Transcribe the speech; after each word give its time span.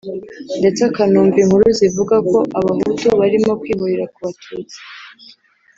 ndetse 0.59 0.81
akanumva 0.89 1.37
inkuru 1.43 1.65
zivuga 1.77 2.15
ko 2.29 2.37
Abahutu 2.59 3.05
barimo 3.19 3.51
kwihorera 3.61 4.05
ku 4.13 4.17
Batutsi 4.25 4.77